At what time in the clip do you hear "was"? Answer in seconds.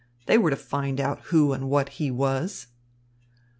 2.09-2.65